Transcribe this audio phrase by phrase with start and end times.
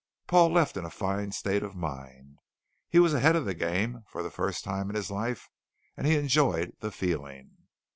[0.25, 2.39] Paul left in a fine state of mind.
[2.89, 5.47] He was ahead of the game for the first time in his life
[5.95, 7.51] and he enjoyed the feeling.